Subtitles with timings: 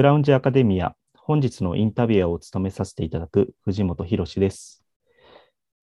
[0.00, 4.82] クラウンジアカデミア、本日のインタビュアーを務めさせていただく藤本博です。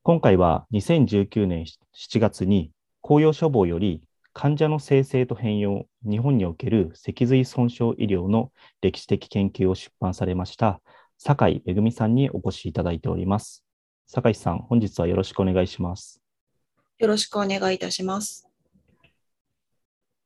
[0.01, 2.71] 今回は2019年7月に
[3.01, 4.01] 公用処方より
[4.33, 10.81] 患者の生成と変容、日本における脊髄損傷医療の歴史的研究を出版されました、
[11.19, 13.63] 酒井恵さんにお越しいただいております。
[14.07, 16.23] 酒井さん、本日はよろしくお願いします。
[16.97, 18.49] よろしくお願いいたします。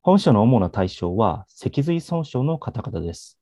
[0.00, 3.38] 本書の主な対象は、脊髄損傷の方々です。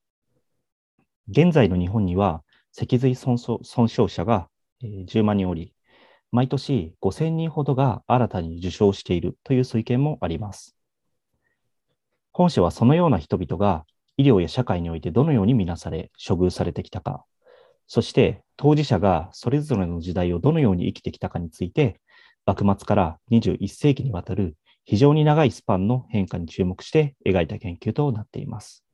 [1.31, 4.49] 現在の日本には、脊髄損傷者が
[4.83, 5.73] 10万人おり、
[6.33, 10.77] 毎年5000人ほどが新たに受傷しているという推計もあります。
[12.33, 13.85] 本書はそのような人々が
[14.17, 17.25] 医療や社会においてどのように見なされ、処遇されてきたか、
[17.87, 22.01] そして当事者がそれぞれの時代をどのように生きてきたかについて、
[22.45, 28.85] 幕末から21世紀にわたる非常に長いスパンの変化に注目して描いた研究となっています。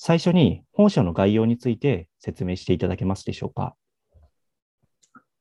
[0.00, 3.74] 最初に本書の概要について説明していただけますでしょうか？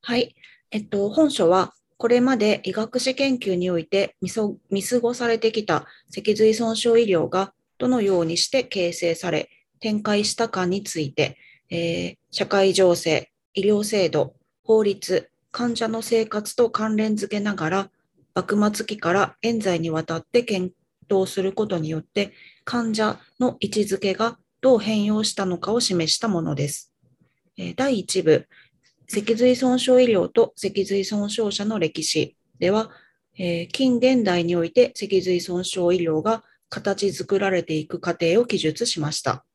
[0.02, 0.36] はい。
[0.72, 9.50] えっと、本書はこれまで医学史研究において見過ごされてきた脊髄損傷医療がどのようにして形成され
[9.80, 11.38] 展開したかについて
[11.70, 17.90] えー、社会情勢、医療制度、法律、患者の生活と関連づけながら、
[18.34, 20.74] 幕末期から現在にわたって検
[21.10, 22.32] 討することによって、
[22.64, 26.94] 患者の位置づけがどう変容したのかを示したものです。
[27.76, 28.48] 第1部、
[29.08, 32.92] 脊髄損傷医療と脊髄損傷者の歴史では、
[33.72, 39.46] 近現代において脊髄損傷医療が形作られていく過程を記述しました。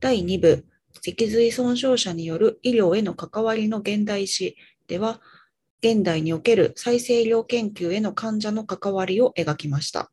[0.00, 0.66] 第2部、
[1.02, 4.56] 脊髄損傷者による医療への関わりの現代史
[4.88, 5.20] では、
[5.82, 10.10] 現代における再生医療研究への患者の関わりを描きました。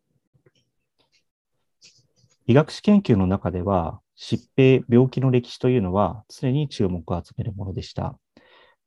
[2.45, 8.17] 医学史研究の中では、疾病、病気の歴史というのは常に注目を集めるものでした。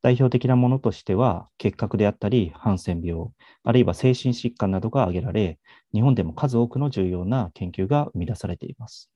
[0.00, 3.28] 代表的なものとしては、結核であったり、ハンセン病、
[3.62, 5.58] あるいは精神疾患などが挙げられ、
[5.92, 9.10] 日本でも数多くの重要な研究が生み出されています。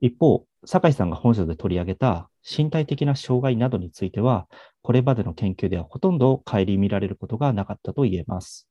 [0.00, 4.48] 一方、酒井さんが本書で取り上げた身体的な障害などについては、
[4.82, 8.68] これまでの研究ではほとんど顧みられることがなかったと言えます。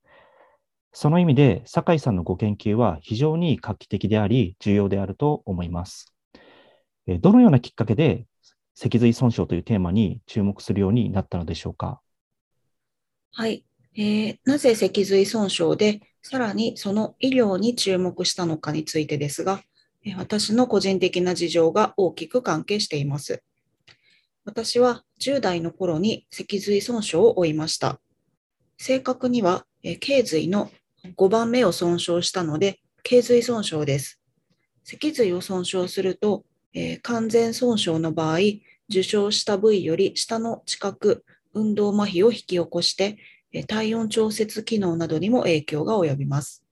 [0.92, 6.17] その意味で、酒井さんのご研究は非常に画期的であり、重要であると思います。
[7.08, 8.26] どのようなきっかけで、
[8.76, 12.02] 脊髄損傷というテーマに注目するようになったのでしょうか？
[13.32, 13.64] はい。
[13.96, 19.62] えー、なぜ脊髄損傷で、さらにその医療に注目したのかについてですが、
[20.18, 23.44] 私の個人的な事情が大きく関係しています。
[24.46, 28.00] 私は10代の頃に脊髄損傷を負いました。
[28.78, 29.66] 正確には、
[30.00, 30.70] 頸髄の
[31.18, 34.22] 5番目を損傷したので、頸髄損傷です。
[34.84, 38.38] 脊髄を損傷すると、えー、完全損傷の場合、
[38.90, 43.18] 受傷した部位より下の近く、運動麻痺を引き起こして、
[43.52, 46.64] えー、体温調節機能などにも影響が及びます。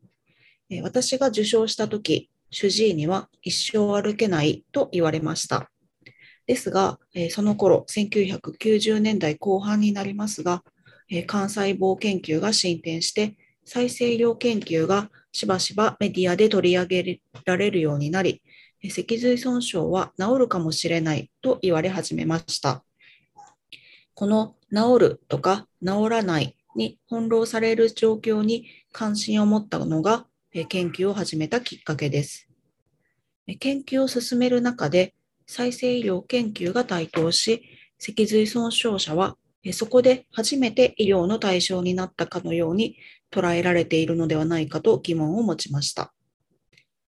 [0.70, 5.70] えー、私が受傷したとき、主治医には一生歩けないと言われました。
[6.48, 10.64] ですが、えその頃、1990年代後半になりますが、
[11.10, 13.36] え幹細胞研究が進展して、
[13.66, 18.42] 再生医療研究がしばしばメディアで取り上げられるようになり、
[18.90, 22.84] 脊髄損傷は治るかもしれないと言われ始めました。
[24.14, 30.26] この治るとか治らないに翻弄される状況に関心を持ったのが
[30.70, 32.48] 研究を始めたきっかけです。
[33.60, 35.14] 研究を進める中で、
[35.48, 37.64] 再生医療研究が台頭し、
[38.00, 39.38] 脊髄損傷者は
[39.74, 42.98] そこで初めて医療の対象になったかのように
[43.32, 46.14] 捉えられているのではないかと疑問を持ちました。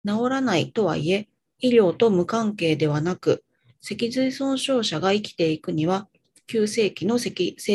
[0.05, 1.27] 治らないとはいえ、
[1.61, 3.43] 医療と無関係ではなく、
[3.81, 6.07] 脊髄損傷者が生きていくには、
[6.47, 7.33] 急性期の整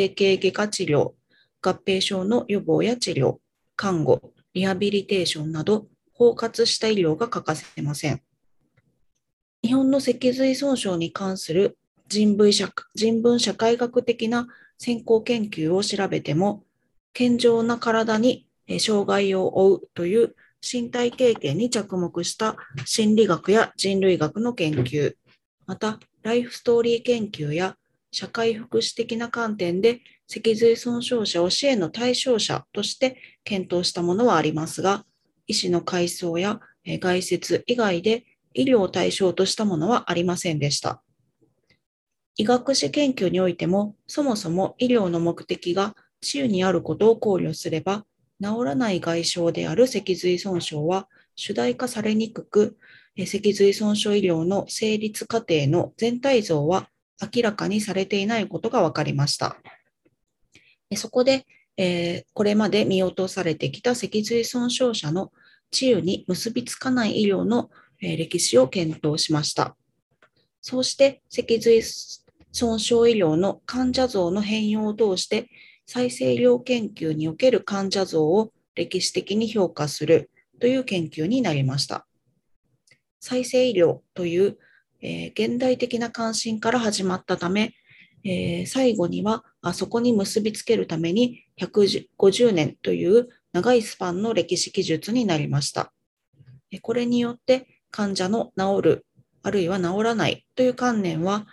[0.09, 1.13] 形外科治療、
[1.63, 3.37] 合併症の予防や治療、
[3.77, 8.23] 看護、リハビリテーションなど包括した医療が欠かせません。
[9.63, 11.79] 日本の脊髄損傷に関する
[12.09, 14.47] 人文社人文社会学的な
[14.79, 16.65] 先行研究を調べても、
[17.13, 18.47] 健常な体に
[18.79, 20.35] 障害を負うという
[20.65, 22.57] 身体経験に着目した
[22.87, 25.15] 心理学や人類学の研究、
[25.67, 27.77] またライフストーリー研究や
[28.11, 35.05] 社会福祉的な観点で脊髄損傷者を支援の対象者として検討したものはありますが、
[35.47, 38.25] 医師の階層や外説以外で
[38.55, 41.03] 医療を対象としたものはありませんでした。
[42.37, 48.05] 医学史研究においても、そもそも医療の目的が治癒にあることを考慮すれば、
[48.45, 52.77] 治らない外傷である脊髄損傷は主題化されにくく、
[53.17, 56.89] 脊髄損傷医療の成立過程の全体像は
[57.35, 59.57] 明らかにされていないことが分かりました。
[60.97, 61.47] そこで、
[61.77, 65.33] えー、これまで見落とされてきた脊髄損傷者の
[65.71, 67.71] 治癒に結びつかない医療の、
[68.01, 69.77] え、歴史を検討しました。
[70.61, 71.83] そうして脊髄
[72.53, 75.49] 損傷医療の患者像の変容を通して
[75.87, 82.07] 再生医療研究における患者像を歴史的に評価するという研究になりました。
[83.21, 84.59] 再生医療という、
[85.01, 87.75] えー、現代的な関心から始まったため、
[88.25, 95.93] えー、最後にはあそこに結びつけるために150年という長いスパンの歴史記述になりました。
[96.83, 99.07] これによって患者の治る、
[99.43, 101.47] あるいは治らないという観念は、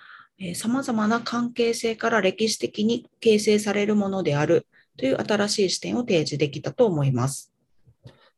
[0.55, 4.67] さまざまな関係性から歴史的に形成されるものである
[4.97, 7.53] という新しい視点を提示できたと思います。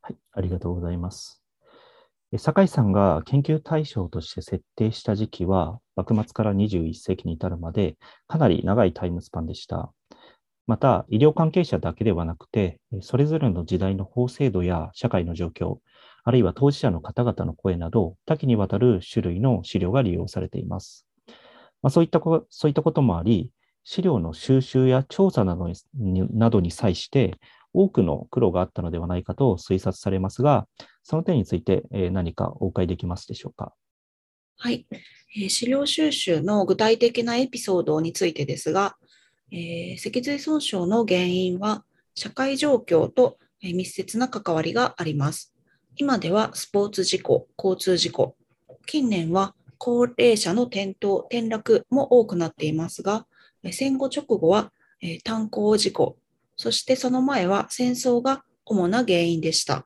[0.01, 1.41] はい、ありがとうございます。
[2.37, 7.95] 酒井さんが研究対象として設定した時期は、幕末から21世紀に至るまで、
[8.27, 9.93] かなり長いタイムスパンでした。
[10.65, 15.77] また、医療関係者だけではなくて、それぞれの時代の法制度や社会の状況、
[16.23, 21.05] あるいは当事者の方々の声など、多岐にわたる種類の資料が利用されています。
[21.83, 23.51] まあ、そういったこそういったこともあり、
[23.83, 27.35] 資料の収集や調査などになどに際して、
[27.73, 30.67] 多くの苦労があったのではないかと推察されますが、
[31.03, 33.73] その点について何かお伺いできますでしょうか？
[34.57, 34.85] はい、
[35.35, 38.95] えー、資料収集の具体的なエピソードについてですが、
[39.51, 41.83] えー、脊髄損傷の原因は
[42.15, 45.53] 社会状況と密接な関わりがあります。
[45.95, 48.35] 今ではスポーツ事故、交通事故、
[48.85, 53.27] 近年は高齢者の転倒、転落も多くなっていますが、
[53.69, 54.71] 戦後直後は
[55.25, 56.15] 炭鉱事故、
[56.55, 59.85] そしてその前は戦争が主な原因でした。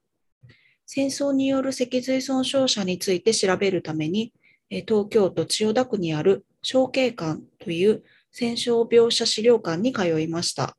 [0.86, 4.34] 戦争による脊髄損傷者について調べるために、
[4.70, 10.78] 東京都千代田区にある小慶館という戦傷病者資料館に通いました。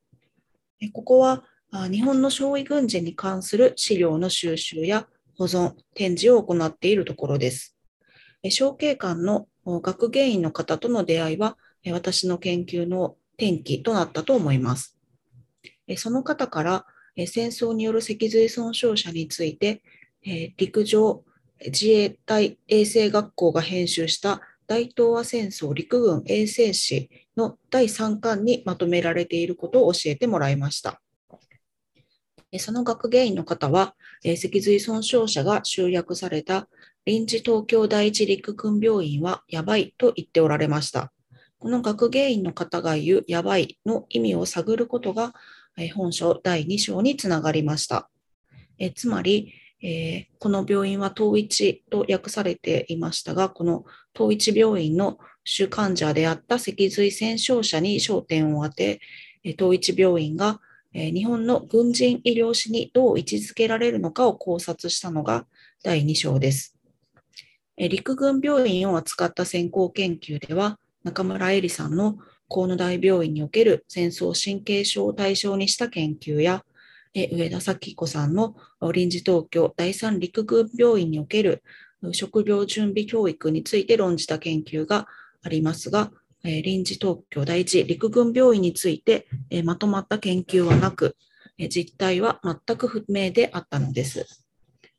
[0.93, 1.43] ここは
[1.91, 7.75] 日本の傷痍軍人に関する資料の収集や保存、展示を行っているところです。
[8.45, 11.57] 小慶館の学芸員の方との出会いは、
[11.91, 14.97] 私の研究の転機となったと思います。
[15.97, 16.87] その方から、
[17.27, 19.83] 戦争による脊髄損傷者について、
[20.57, 21.25] 陸上
[21.65, 31.01] 自衛隊衛生学校が編集した大東亜戦争陸軍衛生史の第3巻にまとめられていることを教えてもらいました。
[32.57, 36.69] その学芸員の方は、脊髄損傷者が集約された
[37.05, 41.13] 臨時東京第一陸軍病院はやばいと言っておられました。
[41.59, 45.35] この学芸員の方が言うやばいの意味を探ることが
[45.95, 48.09] 本書第2章につながりました。
[48.79, 49.53] えつまり、
[49.83, 53.85] えー、この病院は統一と訳されていましたが、この
[54.15, 59.01] 統一病院の主患者であった脊髄戦傷者に焦点を当て、
[59.59, 60.61] 統一病院が
[60.95, 65.47] え日本の軍人医療史にどう位置づけられるのかを考察したのが
[65.83, 66.77] 第2章です。
[67.77, 72.19] え陸軍病院を扱った先行研究では、中村恵里さんの
[72.49, 76.65] 河野大病院における戦争神経症を対象にした研究や、
[77.15, 78.57] え上田咲子さんの
[78.93, 81.63] 臨時東京第三陸軍病院における
[82.13, 85.07] 食料準備教育について論じた研究が
[85.43, 86.11] ありますが、
[86.45, 89.27] 臨時東京第一陸軍病院について
[89.65, 91.17] まとまった研究はなく、
[91.69, 94.27] 実態は全く不明であったのです。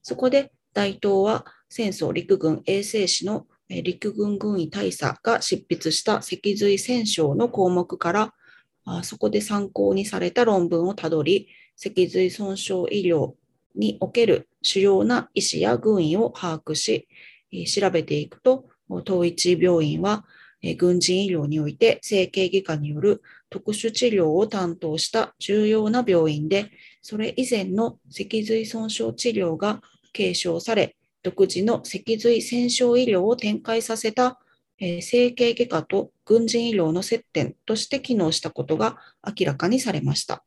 [0.01, 8.34] そこで大東は戦争陸軍衛生士の陸軍軍医大佐が執筆した脊髄戦傷の項目から
[9.03, 13.34] そこで参考にされた論文をたどり脊髄損傷医療
[13.75, 17.08] における主要な医師や軍医を把握し
[17.67, 20.25] 調べていくと統一病院は
[20.78, 34.39] 軍人医療において整形外科による特殊治療を担当した重要な病院でそれ以前の脊髄損傷治療が継承され独自の脊髄戦傷医療を展開させた、
[34.80, 40.44] え、整形外科と軍人医療の接点として機能したことが明らかにされました。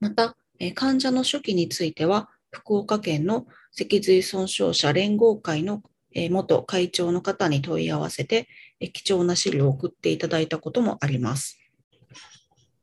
[0.00, 5.82] また、え、患者の初期については、福岡県の脊髄損傷者連合会の
[6.30, 8.48] 元会長の方に問い合わせて、
[8.92, 11.58] 貴重な資料を送っていただいたこともあります。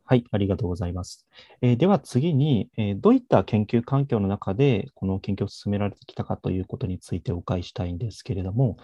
[0.09, 1.27] はい、ありがとうございます。
[1.61, 8.77] えー、では次に、えー、どういった研究環境の中でこの研究を進められてきたかということについてお伺いしたいんですけれども、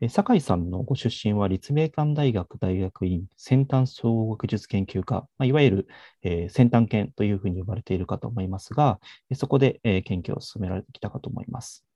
[0.00, 5.88] えー、酒井さんのご出身は立命館大学大学院先端総合学術研究科、まあ、いわゆる、
[6.24, 8.98] え、先端研というふうに呼ばれているかと思いますが、
[9.34, 11.86] そこで、え、研究を進められてきたかと思います。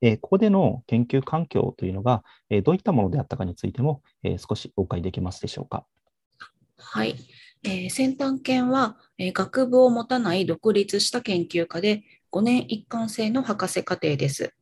[0.00, 5.84] えここでの研究環境というのが、えどういったものであったかについても、え少しお伺いできますでしょうか。
[6.78, 7.16] はい。
[7.62, 12.02] えー、先端研は、えー、学部を持たない独立した研究科で
[12.32, 14.54] 5年一貫制の博士課程です。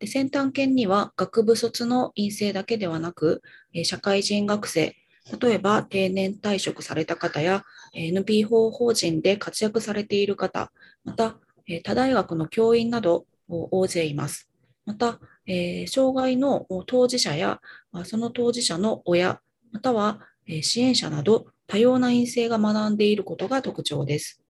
[0.00, 4.96] で先端研には学部卒の院生だけではなく、えー、社会人学生、
[5.40, 7.62] 例えば定年退職された方や
[7.94, 10.72] NPO 法人で活躍されている方、
[11.04, 11.36] また
[11.84, 14.51] 他大学の教員など大勢います。
[14.84, 17.60] また、えー、障害の当事者や
[18.04, 20.20] その当事者の親、または
[20.62, 24.42] 支援者など多様な院生が学んでいることが特徴です。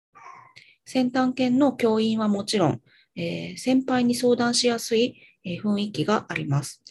[0.85, 2.81] 先端研の教員はもちろん、
[3.15, 6.83] えー、先輩に相談しやすい、え雰囲気があります。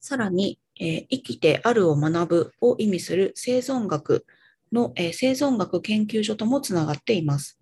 [0.00, 4.24] さらに、え生きてあるを学ぶを意味する生存学
[4.72, 7.58] の、え生存学研究所ともつながっています。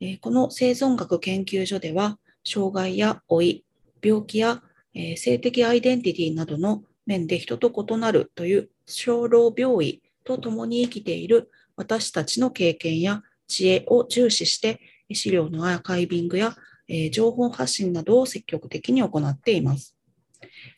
[0.00, 3.64] えこの生存学研究所では、障害や老い、
[4.02, 4.62] 病気や、
[4.94, 14.80] え性的アイデンティティなどの面で人と異なるという小老病医と共に生きている私たちの経験や知恵を重視して
[15.12, 16.56] 資料のアーカイビングや、
[16.88, 19.98] え情報発信などを積極的に行っています。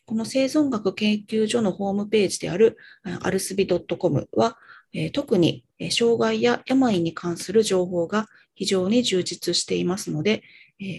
[0.06, 2.76] この生存学研究所のホームページである
[3.22, 4.58] アルスビ .com は、
[5.12, 10.42] 特に障害や病に関する情報が非常に充実していますので、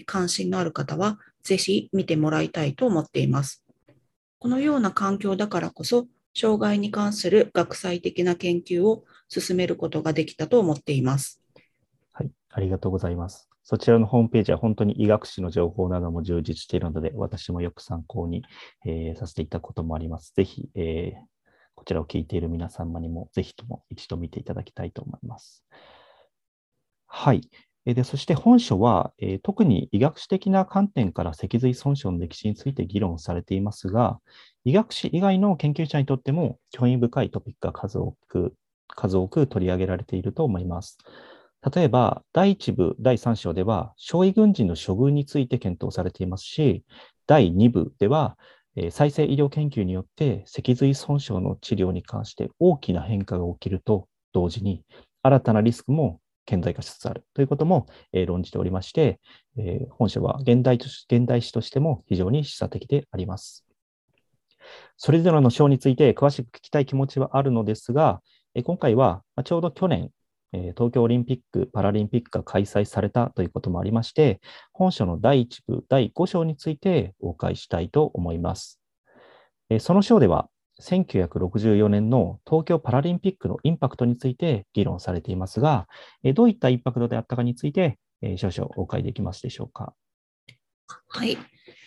[0.06, 3.64] 関心のある方はぜひ見てもらいたいと思っています。
[4.38, 11.42] このような環境だからこそ、障害に関する学際的な研究を進めることができたと思っています。
[12.12, 13.48] はい、ありがとうございます。
[13.64, 18.42] そちらのホームページは本当に医学史の情報なども充実しているので、私もよく参考に、
[18.84, 20.32] えー、させていただくこともあります。
[20.34, 21.20] ぜひ、えー、
[21.74, 25.64] こちらを聞いている皆様にも、ぜひとも一度見ていただきたいと思います。
[27.06, 27.42] はい。
[27.84, 34.20] でそして本書は、えー、特に医学史的な観点から脊髄損傷の歴史について議論されていますが、
[34.64, 38.54] 医学史以外の研究者にとっても興味深いトピックが数多く
[38.86, 40.98] 数多く取り上げられていると思います。
[41.74, 46.84] 例えば、第1部、第3章では、傷痍軍人の処遇について検討されていますし、
[47.26, 48.36] 第2部では
[48.74, 54.84] え、再生医療研究によって脊髄損傷の治療に関して大きな変化が起きると同時に、
[55.22, 59.20] 新たなリスクも顕在化しつつあるということも、えー、論じておりまして、
[59.56, 63.66] えー、本書は現代現代史としても非常に示唆的であります。
[64.96, 68.20] それぞれの章について詳しく聞きたい気持ちはあるのですが、
[68.54, 70.10] え今回はちょうど去年、
[70.52, 74.40] え東京オリンピック・パラリンピックが開催されたということもありまして、
[74.72, 78.80] 本書の第1部、第5章についてお伺いしたいと思います。
[79.70, 80.48] えその章では、
[80.82, 85.88] 1964年の東京パラリンピックのインパクトについて議論されていますが、
[86.34, 87.98] どういったインパクトであったかについて、
[88.36, 89.94] 少々お伺いできますでしょうか？
[91.08, 91.38] はい、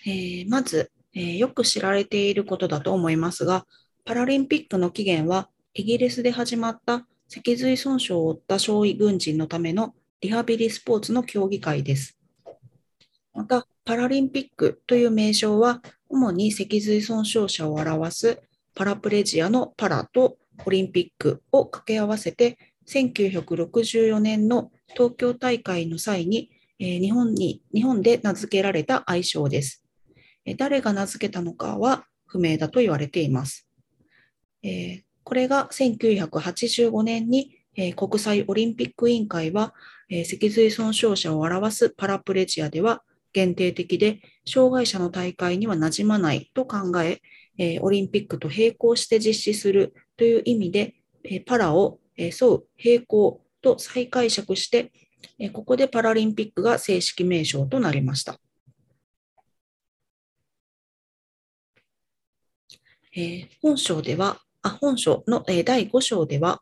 [0.06, 3.66] えー、まず、えー、よく知られていることだと思いますが、
[4.04, 12.18] パラリンピックの起源はイギリスで始まった脊髄損傷を負った傷痍軍人のためのリハビリスポーツの競技会です。
[13.34, 18.42] また、パラリンピックという名称は、主に脊髄損傷者を表す
[18.75, 29.86] パラプレジアのパラとオリンピックを掛け合わせて、1964年の東京大会の際に、え日本に日本で名付けられた愛称です。
[30.46, 33.67] え誰が名付けたのかは不明だと言われています。
[34.62, 39.74] え、これが1985年に、え、国際オリンピック委員会は、
[40.10, 43.03] え、脊髄損傷者を表すパラプレジアでは
[43.34, 47.22] 限定的で障害者の大会には馴染まないと考え、
[47.58, 54.92] えオリンピックと並行して実施するという意味で、えパラを、え沿う並行と再解釈して、
[55.40, 58.40] えここでパラリンピックが正式名称となりました。
[63.16, 66.62] え本章では、あ本書の、え第5章では、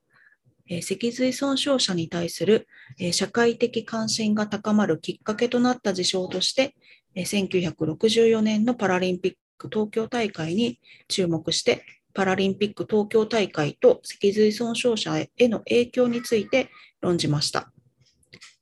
[0.68, 2.68] え脊髄損傷者に対する、
[3.00, 6.76] え社会的関心が高まるきっかけとなった事象として、
[7.16, 16.70] え1964年のパラリンピックク東京大会に注目して、パラリンピック東京大会と脊髄損傷者への影響について
[17.02, 17.72] 論じました。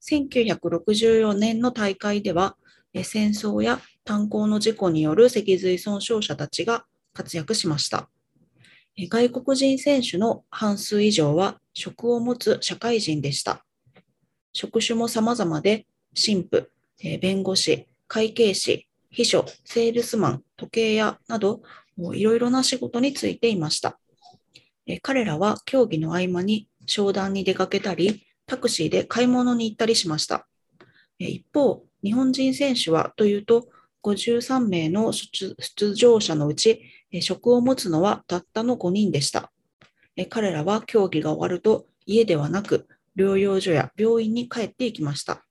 [0.02, 2.56] 1964年の大会では、
[3.04, 8.10] 戦争や炭鉱の事故による脊髄損傷者たちが活躍しました。
[8.98, 13.66] 外国人選手の半数以上は職を持つ社会人でした。
[14.54, 16.68] 職種も様々で、神父、
[17.20, 21.62] 弁護士、会計士、秘書、セールスマン、時計屋など、
[22.14, 24.00] いろいろな仕事に就いていました。
[25.02, 30.48] 彼らは競技の合間に商談に出かけたり、タクシーで買い物に行ったりしました。
[31.20, 33.68] 一方、日本人選手はというと、
[34.04, 36.82] 53名の出場者のうち、
[37.22, 39.52] 職を持つのはたったの5人でした。
[40.30, 42.88] 彼らは競技が終わると家ではなく
[43.18, 45.46] 療養所や病院に帰っていきました。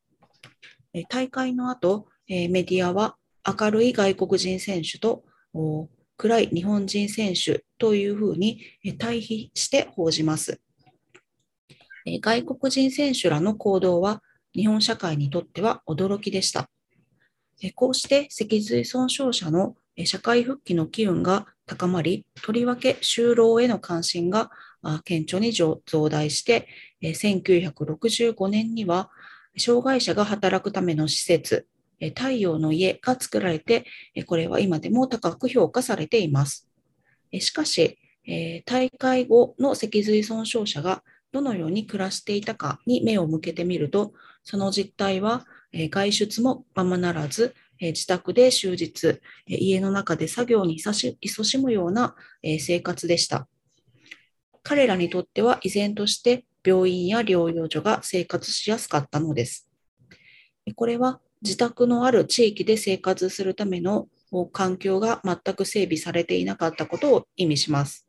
[1.09, 3.17] 大会の後、メディアは
[3.59, 5.25] 明るい外国人選手と
[6.17, 8.61] 暗い日本人選手というふうに
[8.99, 10.61] 対比して報じます。
[12.07, 14.23] 外国人選手らの行動は
[14.55, 16.69] 日本社会にとっては驚きでした。
[17.75, 24.51] こうして脊髄損傷者の社会復帰の機運が高まり、とりわけ就労への関心が
[25.05, 26.69] 顕著に増大して、
[27.03, 29.11] 1965年には
[29.59, 31.67] 障害者が働くための施設、
[32.15, 33.85] 太陽の家が作られて、
[34.27, 36.69] これは今でも高く評価されています。
[37.39, 37.99] しかし、
[38.67, 41.03] 大会後の脊髄損傷者が
[41.33, 52.17] どのように暮らしていたかに目を向けてみると、その実態は、外出もままならず、自宅で終日、家の中で作業に勤ししむような、
[52.59, 53.49] 生活でした。
[54.63, 59.71] 彼らにとっては依然として病院や療養所が生活しやすかったのです。
[60.75, 64.09] これは自宅のある地域で生活するための
[64.53, 68.07] 環境が全く整備されていなかったことを意味します。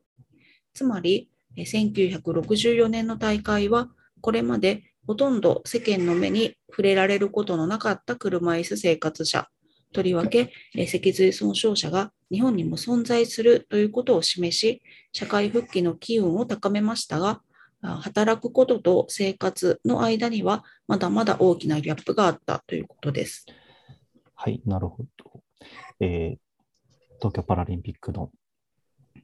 [0.74, 3.90] つまり、1964年の大会は、
[4.22, 9.48] これまでほとんど世間の目に触れられることのなかった車椅子生活者、
[9.94, 10.54] とりわけ
[10.88, 17.42] 脊髄損傷者が日本にも存在するということを示し、社会復帰の機運を高めましたが、
[17.82, 23.46] 働くことと生活の間にはまだまだ大きなギャップがあったということです。
[24.36, 25.44] はい、なるほど。
[26.00, 26.52] えー
[27.22, 28.32] 東京パラリンピックの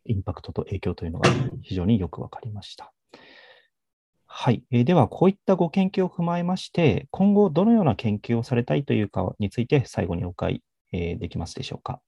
[0.05, 1.31] インパクトと影響というのが
[1.63, 2.93] 非常によくわかりました。
[4.27, 11.99] はい、えーでは、こういったご研究を踏まえまして、今後どのような研究をされたいというかについて最後にお伺い、えーできますでしょうか。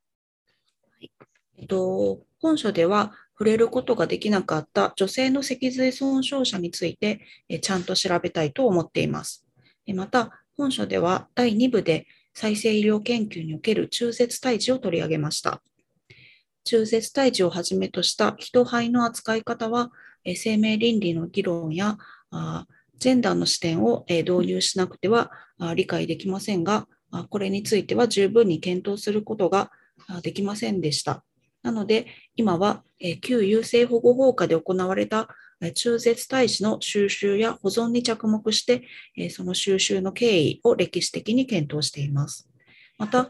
[1.59, 9.45] えっと、本書では触れることができなかった女性の脊髄損傷者についてえちゃんと調べたいと思っています。
[9.93, 15.61] また、本書では第2部で再生医療研究における中絶胎児を取り上げました。
[16.63, 19.91] 中絶胎児をはじめとした人胚の扱い方は、
[20.23, 21.97] え生命倫理の議論や
[22.31, 22.67] あ
[22.97, 26.87] ジェンダーの視点をえ導入しなくてはあ理解できませんが、
[27.29, 29.71] これについては十分に検討することが
[30.21, 31.23] できませんでした。
[31.61, 35.29] なので、今は、え旧優生保護法下で行われた
[35.73, 42.49] 中絶胎児の収集や保存に着目して、その収集の経緯を歴史的に検討しています。
[42.97, 43.29] また、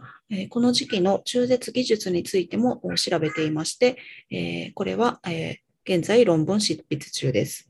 [0.50, 3.98] この時期の中絶技術についても調べていまして、
[4.76, 5.22] これは、
[5.86, 7.70] 現在論文執筆中です。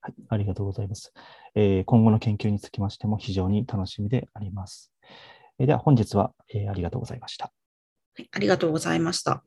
[0.00, 1.12] はい、ありがとうございます。
[1.54, 4.92] 今後の研究につきましても非常に楽しみであります。
[5.58, 6.32] では本日は、
[6.68, 7.52] ありがとうございました。
[8.14, 9.44] はい、ありがとうございました。